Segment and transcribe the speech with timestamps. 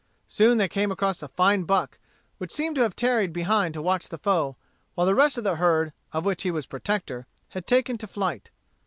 [0.27, 1.99] Soon they came across a fine buck,
[2.39, 4.55] which seemed to have tarried behind to watch the foe,
[4.95, 8.49] while the rest of the herd, of which he was protector, had taken to flight.